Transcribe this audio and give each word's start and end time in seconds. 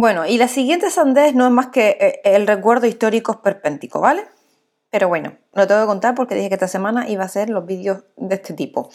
Bueno, 0.00 0.24
y 0.24 0.38
la 0.38 0.48
siguiente 0.48 0.88
sandez 0.88 1.34
no 1.34 1.44
es 1.44 1.52
más 1.52 1.66
que 1.66 1.98
eh, 2.00 2.20
el 2.24 2.46
recuerdo 2.46 2.86
histórico 2.86 3.32
esperpéntico, 3.32 4.00
¿vale? 4.00 4.24
Pero 4.88 5.08
bueno, 5.08 5.36
lo 5.52 5.66
tengo 5.66 5.82
que 5.82 5.86
contar 5.88 6.14
porque 6.14 6.34
dije 6.34 6.48
que 6.48 6.54
esta 6.54 6.68
semana 6.68 7.06
iba 7.06 7.22
a 7.22 7.28
ser 7.28 7.50
los 7.50 7.66
vídeos 7.66 8.04
de 8.16 8.36
este 8.36 8.54
tipo. 8.54 8.88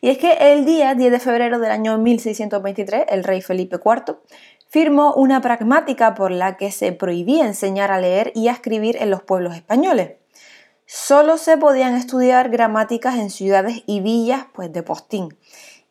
Y 0.00 0.10
es 0.10 0.18
que 0.18 0.52
el 0.52 0.64
día 0.64 0.94
10 0.94 1.10
de 1.10 1.18
febrero 1.18 1.58
del 1.58 1.72
año 1.72 1.98
1623, 1.98 3.06
el 3.08 3.24
rey 3.24 3.42
Felipe 3.42 3.80
IV 3.84 4.20
firmó 4.68 5.12
una 5.14 5.40
pragmática 5.40 6.14
por 6.14 6.30
la 6.30 6.56
que 6.56 6.70
se 6.70 6.92
prohibía 6.92 7.46
enseñar 7.46 7.90
a 7.90 7.98
leer 7.98 8.30
y 8.36 8.46
a 8.46 8.52
escribir 8.52 8.96
en 9.00 9.10
los 9.10 9.24
pueblos 9.24 9.56
españoles. 9.56 10.12
Solo 10.86 11.36
se 11.36 11.56
podían 11.56 11.96
estudiar 11.96 12.48
gramáticas 12.48 13.16
en 13.16 13.30
ciudades 13.30 13.82
y 13.86 14.02
villas 14.02 14.46
pues, 14.52 14.72
de 14.72 14.84
postín. 14.84 15.36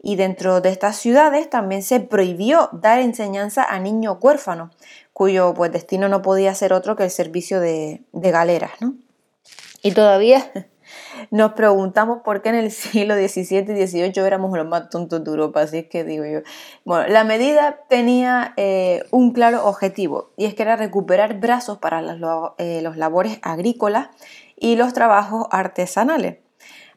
Y 0.06 0.18
dentro 0.18 0.62
de 0.62 0.70
estas 0.70 0.98
ciudades 0.98 1.50
también 1.50 1.82
se 1.82 2.02
prohibió 2.02 2.70
dar 2.73 3.00
enseñanza 3.00 3.64
a 3.64 3.80
niños 3.80 4.18
huérfanos, 4.22 4.76
cuyo 5.14 5.54
pues, 5.55 5.72
destino 5.72 6.10
no 6.10 6.22
podía 6.22 6.54
ser 6.54 6.73
otro 6.73 6.96
que 6.96 7.05
el 7.05 7.10
servicio 7.10 7.60
de, 7.60 8.04
de 8.12 8.32
galeras. 8.32 8.74
¿no? 8.82 8.96
Y 9.82 9.94
todavía 9.94 10.52
nos 11.32 11.54
preguntamos 11.54 12.22
por 12.24 12.41
qué 12.41 12.50
en 12.50 12.55
el 12.55 12.72
siglo 12.72 13.16
XVII 13.16 13.66
y 13.70 13.88
XVIII 13.88 14.26
éramos 14.26 14.55
los 14.58 14.68
más 14.68 14.90
tontos 14.90 15.24
de 15.24 15.30
Europa, 15.30 15.62
así 15.62 15.80
es 15.80 15.88
que 15.88 16.04
digo 16.04 16.26
yo. 16.26 16.40
Bueno, 16.85 17.08
la 17.08 17.24
medida 17.24 17.80
tenía 17.90 18.54
eh, 18.58 19.04
un 19.12 19.32
claro 19.32 19.66
objetivo 19.66 20.32
y 20.38 20.46
es 20.46 20.55
que 20.55 20.63
era 20.63 20.76
recuperar 20.76 21.40
brazos 21.40 21.77
para 21.77 22.02
eh, 22.58 22.82
los, 22.82 22.98
labores 22.98 23.40
agrícolas 23.41 24.10
y 24.55 24.76
los 24.76 24.94
trabajos 24.94 25.48
artesanales. 25.52 26.38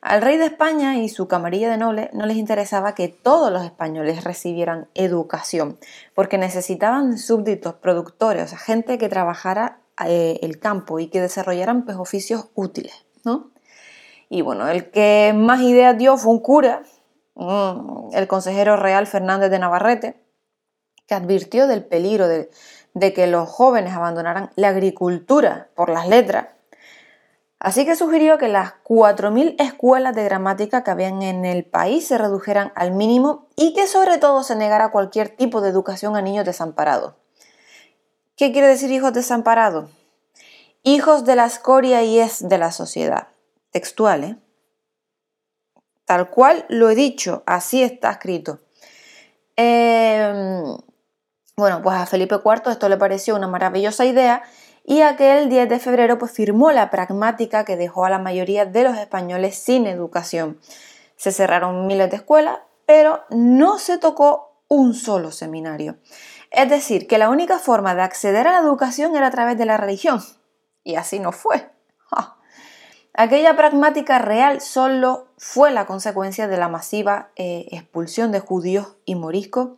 Al 0.07 0.23
rey 0.23 0.37
de 0.37 0.47
España 0.47 0.99
y 0.99 1.09
su 1.09 1.27
camarilla 1.27 1.69
de 1.69 1.79
nobles 1.79 2.11
no 2.13 2.27
les 2.27 2.37
interesaba 2.37 2.95
que 2.95 3.09
todos 3.09 3.51
los 3.51 3.65
españoles 3.65 4.23
recibieran 4.23 4.87
educación, 4.95 5.81
porque 6.15 6.39
necesitaban 6.39 7.19
súbditos, 7.19 7.75
productores, 7.75 8.57
gente 8.57 8.99
que 8.99 9.09
trabajara 9.09 9.81
eh, 10.07 10.39
el 10.43 10.61
campo 10.61 11.01
y 11.01 11.09
que 11.09 11.21
desarrollaran 11.21 11.85
pues, 11.85 11.97
oficios 11.97 12.51
útiles, 12.55 13.05
¿no? 13.25 13.51
Y 14.29 14.43
bueno, 14.43 14.69
el 14.69 14.93
que 14.93 15.33
más 15.35 15.61
ideas 15.63 15.99
dio 15.99 16.17
fue 16.17 16.35
un 16.35 16.41
cura, 16.41 16.85
mm, 17.35 18.11
el 18.13 18.29
consejero 18.29 18.77
real 18.77 19.09
Fernández 19.09 19.51
de 19.51 19.59
Navarrete, 19.59 20.23
que 21.09 21.17
advirtió 21.17 21.67
del 21.67 21.85
peligro 21.85 22.29
de, 22.29 22.49
que 23.13 23.27
los 23.27 23.49
jóvenes 23.49 23.93
abandonaran 23.93 24.51
la 24.55 24.69
agricultura 24.69 25.69
por 25.75 25.91
las 25.91 26.07
letras. 26.07 26.47
Así 27.59 27.87
que 27.87 27.97
sugirió 27.97 28.37
que 28.37 28.49
las 28.49 28.75
4.000 28.85 29.57
escuelas 29.59 30.15
de 30.15 30.25
gramática 30.25 30.85
que 30.85 30.91
habían 30.91 31.23
en 31.23 31.45
el 31.45 31.65
país 31.65 32.07
se 32.07 32.19
redujeran 32.19 32.73
al 32.75 32.93
mínimo 32.93 33.49
y 33.57 33.73
que 33.73 33.87
sobre 33.87 34.19
todo 34.19 34.43
se 34.43 34.57
negara 34.57 34.91
cualquier 34.91 35.31
tipo 35.31 35.61
de 35.63 35.71
educación 35.71 36.17
a 36.17 36.23
niños 36.23 36.45
desamparados. 36.45 37.15
¿Qué 38.37 38.53
quiere 38.53 38.69
decir 38.69 38.91
hijos 38.91 39.15
desamparados? 39.15 39.91
Hijos 40.83 41.25
de 41.25 41.37
la 41.37 41.47
escoria 41.47 42.03
y 42.03 42.19
es 42.19 42.47
de 42.47 42.59
la 42.59 42.73
sociedad 42.73 43.29
textual, 43.71 44.25
¿eh? 44.25 44.37
Tal 46.05 46.31
cual 46.31 46.67
lo 46.69 46.89
he 46.89 46.95
dicho, 46.95 47.43
así 47.47 47.83
está 47.83 48.13
escrito. 48.13 48.61
Em, 49.57 50.77
bueno, 51.57 51.83
pues 51.83 51.97
a 51.97 52.07
Felipe 52.07 52.37
IV 52.37 52.71
esto 52.71 52.89
le 52.89 52.97
pareció 52.97 53.35
una 53.35 53.49
maravillosa 53.49 54.05
idea 54.05 54.43
y 54.89 55.01
aquel 55.01 55.49
10 55.49 55.69
de 55.69 55.81
febrero 55.81 56.17
pues 56.17 56.31
firmó 56.31 56.71
la 56.71 56.91
pragmática 56.91 57.65
que 57.65 57.77
dejó 57.77 58.05
a 58.05 58.11
la 58.11 58.21
mayoría 58.21 58.65
de 58.65 58.85
los 58.85 58.97
españoles 58.97 59.59
sin 59.59 59.85
educación. 59.85 60.61
Se 61.17 61.33
cerraron 61.33 61.89
miles 61.89 62.09
de 62.09 62.17
escuelas, 62.17 62.61
pero 62.87 63.25
no 63.31 63.81
se 63.81 63.99
tocó 63.99 64.63
un 64.69 64.95
solo 64.95 65.33
seminario. 65.33 65.97
Es 66.53 66.71
decir, 66.71 67.09
que 67.09 67.19
la 67.19 67.31
única 67.31 67.59
forma 67.59 67.97
de 67.97 68.03
acceder 68.03 68.47
a 68.47 68.53
la 68.53 68.61
educación 68.61 69.17
era 69.17 69.27
a 69.27 69.33
través 69.33 69.59
de 69.59 69.67
la 69.67 69.77
religión. 69.77 70.23
Y 70.85 70.95
así 70.95 71.19
no 71.19 71.33
fue. 71.33 71.69
Aquella 73.19 73.57
pragmática 73.57 74.19
real 74.19 74.61
solo 74.61 75.29
fue 75.39 75.71
la 75.71 75.87
consecuencia 75.87 76.49
de 76.49 76.59
la 76.59 76.69
masiva 76.69 77.31
eh, 77.35 77.67
expulsión 77.71 78.31
de 78.31 78.41
judíos 78.41 78.97
y 79.07 79.15
moriscos, 79.15 79.71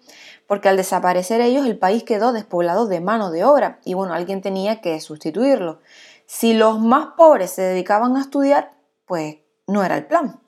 porque 0.49 0.69
al 0.69 0.77
desaparecer 0.77 1.41
ellos 1.41 1.65
el 1.65 1.79
país 1.79 2.03
quedó 2.03 2.33
despoblado 2.33 2.89
de 2.89 3.01
mano 3.01 3.31
de 3.31 3.45
obra 3.45 3.79
y 3.85 3.95
bueno, 3.95 4.13
alguien 4.13 4.43
tenía 4.43 4.81
que 4.81 5.01
sustituirlo. 5.01 5.79
Si 6.27 6.53
los 6.53 6.81
más 6.81 7.11
pobres 7.17 7.53
se 7.53 7.63
dedicaban 7.63 8.17
a 8.17 8.23
estudiar, 8.23 8.73
pues 9.07 9.37
no 9.69 9.85
era 9.85 9.97
el 9.97 10.07
plan. 10.07 10.41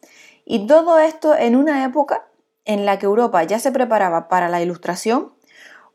Y 0.45 0.67
todo 0.67 0.99
esto 0.99 1.37
en 1.37 1.55
una 1.55 1.85
época 1.85 2.27
en 2.65 2.87
la 2.87 2.99
que 2.99 3.07
Europa 3.07 3.45
ya 3.45 3.61
se 3.61 3.71
preparaba 3.71 4.27
para 4.27 4.49
la 4.49 4.63
ilustración, 4.63 5.33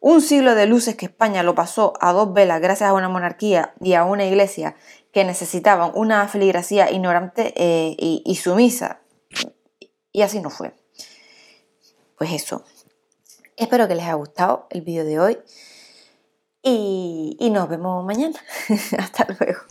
un 0.07 0.21
siglo 0.21 0.53
de 0.53 0.67
luces 0.67 0.95
que 0.95 1.07
España 1.07 1.41
lo 1.41 1.55
pasó 1.55 1.93
a 1.99 2.13
dos 2.13 2.31
velas 2.31 2.61
gracias 2.61 2.87
a 2.87 2.93
una 2.93 3.09
monarquía 3.09 3.73
y 3.81 3.95
a 3.95 4.03
una 4.03 4.23
iglesia 4.23 4.75
que 5.11 5.25
necesitaban 5.25 5.93
una 5.95 6.27
feligrasía 6.27 6.91
ignorante 6.91 7.55
eh, 7.55 7.95
y, 7.97 8.35
sumisa. 8.35 8.99
Y 10.11 10.21
así 10.21 10.41
no 10.41 10.51
fue. 10.51 10.75
Pues 12.19 12.33
eso. 12.33 12.63
Espero 13.57 13.87
que 13.87 13.95
les 13.95 14.03
haya 14.03 14.13
gustado 14.13 14.67
el 14.69 14.81
vídeo 14.81 15.05
de 15.05 15.19
hoy 15.19 15.39
y 16.61 17.49
nos 17.49 17.67
vemos 17.67 18.05
mañana. 18.05 18.39
Hasta 18.99 19.25
luego. 19.39 19.61